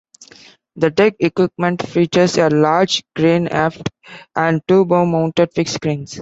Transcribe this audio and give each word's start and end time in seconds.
The 0.77 0.89
deck 0.89 1.17
equipment 1.19 1.87
features 1.87 2.35
a 2.39 2.49
large 2.49 3.03
crane 3.15 3.47
aft 3.47 3.87
and 4.35 4.59
two 4.67 4.83
bow-mounted 4.85 5.53
fixed 5.53 5.79
cranes. 5.79 6.19